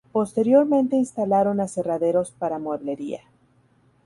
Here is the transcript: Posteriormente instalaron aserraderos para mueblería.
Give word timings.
Posteriormente 0.11 0.95
instalaron 0.95 1.59
aserraderos 1.59 2.31
para 2.31 2.57
mueblería. 2.57 3.21